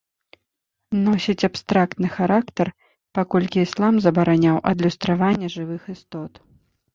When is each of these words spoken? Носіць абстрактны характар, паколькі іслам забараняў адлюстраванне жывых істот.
Носіць 1.07 1.43
абстрактны 1.47 2.07
характар, 2.15 2.67
паколькі 3.19 3.57
іслам 3.67 3.93
забараняў 4.07 4.57
адлюстраванне 4.71 5.47
жывых 5.59 5.83
істот. 5.95 6.33